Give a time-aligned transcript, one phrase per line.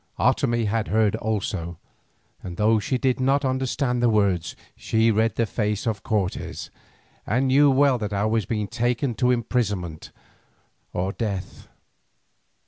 [0.17, 1.77] Otomie had heard also,
[2.41, 6.71] and though she did not understand the words, she read the face of Cortes,
[7.27, 10.09] and knew well that I was being taken to imprisonment
[10.91, 11.67] or death.